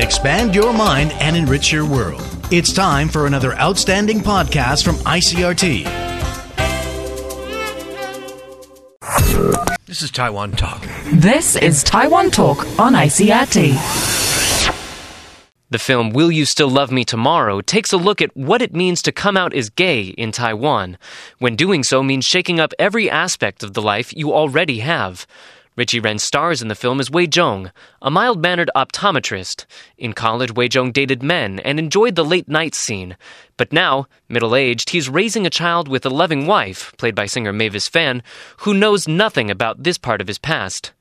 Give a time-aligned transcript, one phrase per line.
[0.00, 2.22] expand your mind, and enrich your world.
[2.50, 5.84] It's time for another outstanding podcast from ICRT.
[9.86, 10.86] This is Taiwan Talk.
[11.12, 13.76] This is Taiwan Talk on ICRT.
[15.70, 19.02] The film Will You Still Love Me Tomorrow takes a look at what it means
[19.02, 20.98] to come out as gay in Taiwan,
[21.38, 25.28] when doing so means shaking up every aspect of the life you already have.
[25.76, 27.70] Richie Ren stars in the film as Wei Zhong,
[28.02, 29.66] a mild mannered optometrist.
[29.96, 33.16] In college, Wei Zhong dated men and enjoyed the late night scene.
[33.56, 37.52] But now, middle aged, he's raising a child with a loving wife, played by singer
[37.52, 38.22] Mavis Fan,
[38.58, 40.92] who knows nothing about this part of his past.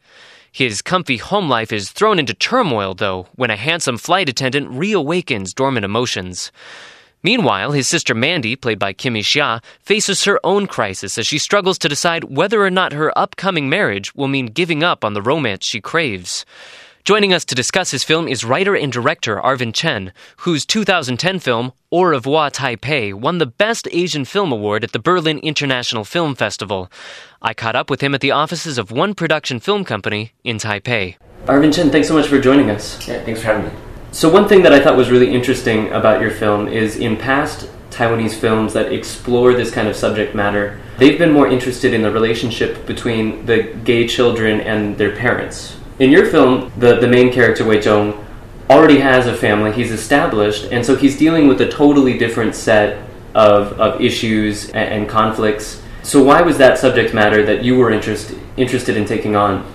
[0.52, 5.54] His comfy home life is thrown into turmoil, though, when a handsome flight attendant reawakens
[5.54, 6.52] dormant emotions.
[7.22, 11.78] Meanwhile, his sister Mandy, played by Kimi Hsia, faces her own crisis as she struggles
[11.80, 15.66] to decide whether or not her upcoming marriage will mean giving up on the romance
[15.66, 16.46] she craves.
[17.04, 21.74] Joining us to discuss his film is writer and director Arvin Chen, whose 2010 film,
[21.92, 26.92] Au revoir Taipei, won the Best Asian Film Award at the Berlin International Film Festival.
[27.42, 31.16] I caught up with him at the offices of One Production Film Company in Taipei.
[31.46, 33.08] Arvin Chen, thanks so much for joining us.
[33.08, 33.89] Yeah, thanks for having me.
[34.12, 37.70] So, one thing that I thought was really interesting about your film is in past
[37.92, 42.10] Taiwanese films that explore this kind of subject matter, they've been more interested in the
[42.10, 45.78] relationship between the gay children and their parents.
[46.00, 48.26] In your film, the, the main character, Wei Zhong,
[48.68, 53.08] already has a family, he's established, and so he's dealing with a totally different set
[53.36, 55.84] of, of issues and, and conflicts.
[56.02, 59.72] So, why was that subject matter that you were interest, interested in taking on?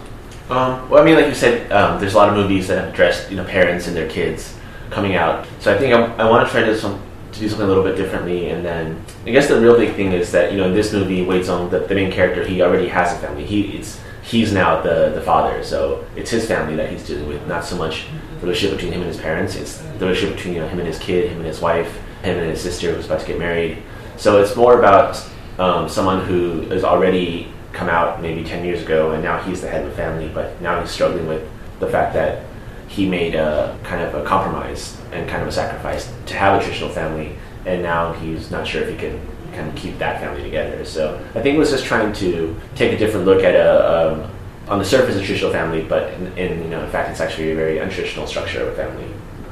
[0.50, 2.92] Um, well, I mean, like you said, um, there's a lot of movies that have
[2.92, 4.54] addressed you know parents and their kids
[4.90, 5.46] coming out.
[5.60, 7.82] So I think I, I want to try to, some, to do something a little
[7.82, 8.50] bit differently.
[8.50, 11.22] And then I guess the real big thing is that you know in this movie,
[11.22, 13.46] Wei Zhong, the, the main character, he already has a family.
[13.46, 17.46] He it's he's now the the father, so it's his family that he's dealing with,
[17.46, 18.06] not so much
[18.40, 19.56] the relationship between him and his parents.
[19.56, 21.90] It's the relationship between you know him and his kid, him and his wife,
[22.22, 23.82] him and his sister who's about to get married.
[24.18, 25.24] So it's more about
[25.58, 29.68] um, someone who is already come out maybe 10 years ago and now he's the
[29.68, 31.46] head of the family but now he's struggling with
[31.80, 32.44] the fact that
[32.88, 36.62] he made a kind of a compromise and kind of a sacrifice to have a
[36.62, 37.36] traditional family
[37.66, 39.20] and now he's not sure if he can
[39.52, 40.84] kind of keep that family together.
[40.84, 44.30] So i think it was just trying to take a different look at a um,
[44.68, 47.50] on the surface a traditional family but in, in, you know in fact it's actually
[47.50, 49.06] a very untraditional structure of a family.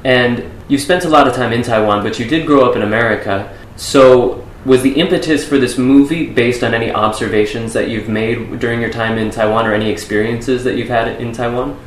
[0.04, 2.82] And you spent a lot of time in taiwan but you did grow up in
[2.82, 3.56] america.
[3.76, 8.80] So was the impetus for this movie based on any observations that you've made during
[8.80, 11.78] your time in Taiwan or any experiences that you've had in Taiwan?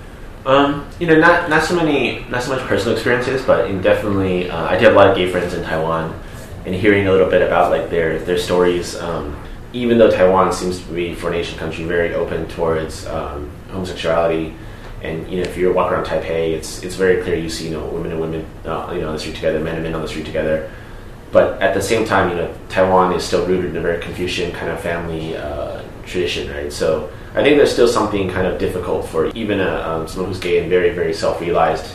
[0.45, 4.65] Um, you know, not not so many, not so much personal experiences, but definitely, uh,
[4.65, 6.13] I did have a lot of gay friends in Taiwan,
[6.65, 8.95] and hearing a little bit about like their their stories.
[8.95, 9.35] Um,
[9.73, 14.53] even though Taiwan seems to be, for an Asian country, very open towards um, homosexuality,
[15.01, 17.71] and you know, if you walk around Taipei, it's it's very clear you see you
[17.71, 20.01] know women and women, uh, you know, on the street together, men and men on
[20.03, 20.71] the street together.
[21.31, 24.51] But at the same time, you know, Taiwan is still rooted in a very Confucian
[24.51, 26.71] kind of family uh, tradition, right?
[26.71, 30.39] So I think there's still something kind of difficult for even a, um, someone who's
[30.39, 31.93] gay and very, very self-realized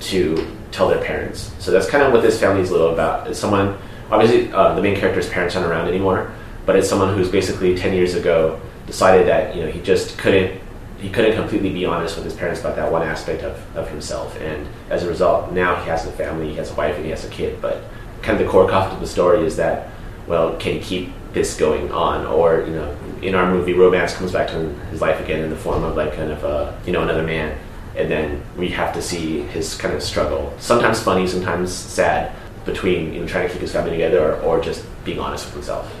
[0.00, 1.52] to tell their parents.
[1.58, 3.26] So that's kind of what this family is a little about.
[3.28, 3.76] It's someone,
[4.10, 6.32] obviously, uh, the main character's parents aren't around anymore,
[6.64, 10.60] but it's someone who's basically 10 years ago decided that, you know, he just couldn't
[10.98, 14.36] he couldn't completely be honest with his parents about that one aspect of, of himself.
[14.40, 17.10] And as a result, now he has a family, he has a wife, and he
[17.10, 17.62] has a kid.
[17.62, 17.84] But
[18.22, 19.88] kind of the core conflict of the story is that,
[20.26, 22.26] well, can he keep this going on?
[22.26, 25.56] Or, you know, in our movie, romance comes back to his life again in the
[25.56, 27.58] form of like kind of, a, you know, another man.
[27.96, 32.32] And then we have to see his kind of struggle, sometimes funny, sometimes sad,
[32.64, 35.54] between you know, trying to keep his family together or, or just being honest with
[35.54, 35.92] himself.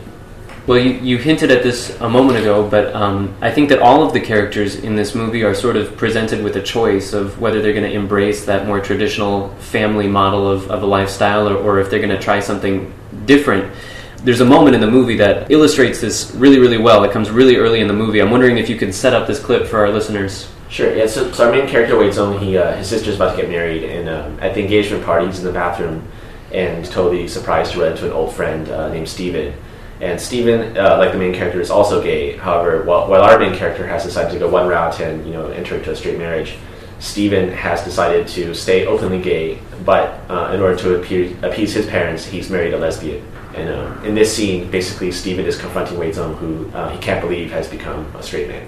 [0.68, 4.02] Well, you, you hinted at this a moment ago, but um, I think that all
[4.02, 7.62] of the characters in this movie are sort of presented with a choice of whether
[7.62, 11.80] they're going to embrace that more traditional family model of, of a lifestyle or, or
[11.80, 12.92] if they're going to try something
[13.24, 13.72] different.
[14.18, 17.02] There's a moment in the movie that illustrates this really, really well.
[17.04, 18.20] It comes really early in the movie.
[18.20, 20.50] I'm wondering if you could set up this clip for our listeners.
[20.68, 20.94] Sure.
[20.94, 21.06] Yeah.
[21.06, 23.84] So, so our main character Wei Zhong, he uh, his sister's about to get married,
[23.84, 26.06] and um, at the engagement party, he's in the bathroom,
[26.52, 29.54] and totally surprised to run into an old friend uh, named Steven
[30.00, 32.36] and Stephen, uh, like the main character, is also gay.
[32.36, 35.48] However, while, while our main character has decided to go one route and you know
[35.50, 36.56] enter into a straight marriage,
[37.00, 39.58] Stephen has decided to stay openly gay.
[39.84, 43.22] But uh, in order to appear, appease his parents, he's married a lesbian.
[43.56, 47.20] And uh, in this scene, basically, Stephen is confronting Wei Zhong, who uh, he can't
[47.20, 48.62] believe has become a straight man.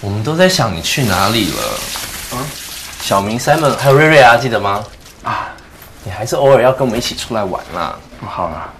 [0.00, 2.46] 我们都在想你去哪里了，啊？
[3.00, 4.82] 小明、Simon 还有瑞瑞啊，记得吗？
[5.22, 5.54] 啊，
[6.04, 7.98] 你还是偶尔要跟我们一起出来玩啦。
[8.20, 8.72] 好了。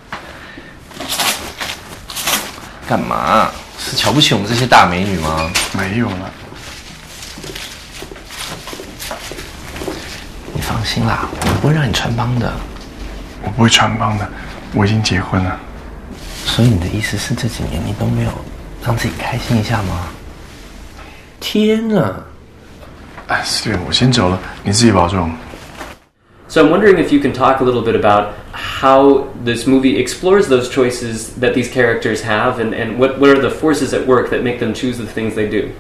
[2.91, 3.49] 干嘛？
[3.79, 5.49] 是瞧不起我们这些大美女吗？
[5.79, 6.31] 没有了。
[10.53, 12.51] 你放放心啦，我不会让你穿帮的。
[13.43, 14.27] 我不会穿帮的，
[14.73, 15.61] 我已经结婚了。
[16.47, 18.31] 所以你的意思是这几年你都没有
[18.83, 20.09] 让自己开心一下吗？
[21.39, 22.15] 天哪！
[23.27, 25.31] 哎，思远，我先走了，你自己保重。
[26.51, 30.69] So I'm wondering if you can talk a little bit about how this movie explores those
[30.69, 34.43] choices that these characters have and, and what, what are the forces at work that
[34.43, 35.73] make them choose the things they do.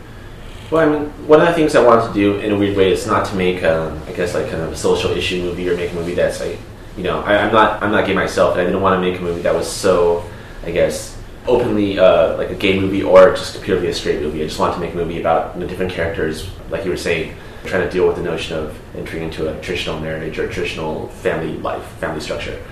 [0.70, 2.93] Well, I mean, one of the things I wanted to do in a weird way
[2.93, 5.76] is not to make, um, I guess, like kind of a social issue movie or
[5.76, 6.56] make a movie that's like,
[6.96, 9.19] you know, I, I'm not, I'm not gay myself, and I didn't want to make
[9.19, 10.25] a movie that was so,
[10.62, 11.19] I guess,
[11.49, 14.40] openly uh, like a gay movie or just purely a straight movie.
[14.40, 17.34] I just wanted to make a movie about the different characters, like you were saying,
[17.65, 21.57] trying to deal with the notion of entering into a traditional marriage or traditional family
[21.59, 22.62] life, family structure.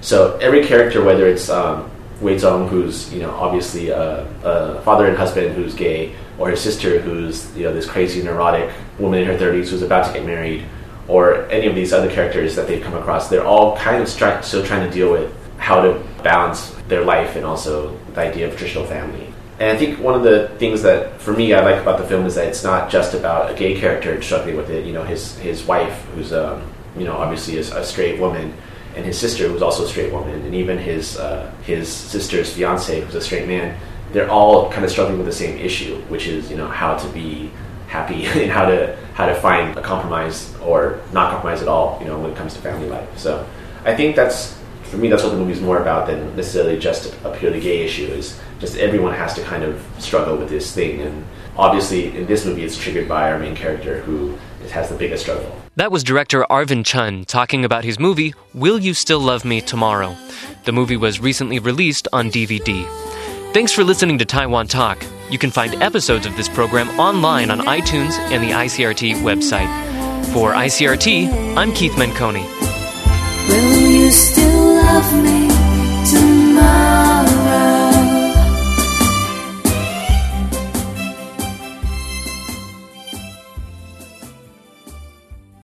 [0.00, 1.90] So every character, whether it's um,
[2.20, 6.60] Wei Zhong, who's you know obviously a, a father and husband who's gay, or his
[6.60, 10.26] sister, who's you know this crazy neurotic woman in her thirties who's about to get
[10.26, 10.64] married,
[11.08, 14.42] or any of these other characters that they've come across, they're all kind of stri-
[14.42, 18.56] still trying to deal with how to balance their life and also the idea of
[18.56, 19.32] traditional family.
[19.58, 22.26] And I think one of the things that, for me, I like about the film
[22.26, 24.86] is that it's not just about a gay character struggling with it.
[24.86, 26.62] You know, his his wife, who's um,
[26.96, 28.54] you know obviously is a straight woman,
[28.96, 33.00] and his sister, who's also a straight woman, and even his uh, his sister's fiance,
[33.00, 33.78] who's a straight man.
[34.12, 37.08] They're all kind of struggling with the same issue, which is you know how to
[37.10, 37.50] be
[37.88, 41.98] happy and how to how to find a compromise or not compromise at all.
[42.00, 43.18] You know, when it comes to family life.
[43.18, 43.46] So
[43.84, 44.58] I think that's
[44.92, 48.04] for me, that's what the movie's more about than necessarily just a purely gay issue.
[48.04, 51.24] Is just everyone has to kind of struggle with this thing, and
[51.56, 54.36] obviously in this movie, it's triggered by our main character who
[54.70, 55.50] has the biggest struggle.
[55.76, 60.14] That was director Arvin Chen talking about his movie, Will You Still Love Me Tomorrow?
[60.64, 62.86] The movie was recently released on DVD.
[63.54, 65.02] Thanks for listening to Taiwan Talk.
[65.30, 69.70] You can find episodes of this program online on iTunes and the ICRT website.
[70.34, 72.46] For ICRT, I'm Keith Menconi.
[73.48, 74.61] Will you still
[74.94, 75.48] love me
[76.04, 77.81] tomorrow.